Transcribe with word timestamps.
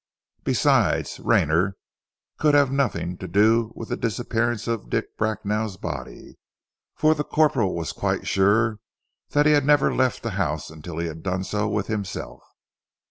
Besides 0.43 1.19
Rayner 1.19 1.75
could 2.39 2.55
have 2.55 2.69
had 2.69 2.75
nothing 2.75 3.17
to 3.19 3.27
do 3.27 3.71
with 3.75 3.89
the 3.89 3.95
disappearance 3.95 4.67
of 4.67 4.89
Dick 4.89 5.15
Bracknell's 5.15 5.77
body, 5.77 6.39
for 6.95 7.13
the 7.13 7.23
corporal 7.23 7.75
was 7.75 7.91
quite 7.91 8.25
sure 8.27 8.79
that 9.29 9.45
he 9.45 9.51
had 9.51 9.63
never 9.63 9.93
left 9.93 10.23
the 10.23 10.31
house 10.31 10.71
until 10.71 10.97
he 10.97 11.05
had 11.05 11.21
done 11.21 11.43
so 11.43 11.67
with 11.69 11.85
himself. 11.85 12.41